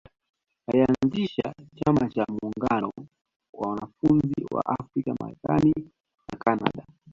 Alianzisha 0.67 1.53
Chama 1.75 2.09
cha 2.09 2.25
muungano 2.29 2.91
wa 3.53 3.67
wanafunzi 3.69 4.45
wa 4.51 4.65
Afrika 4.65 5.15
Marekani 5.19 5.73
na 6.31 6.37
Kanada 6.39 6.85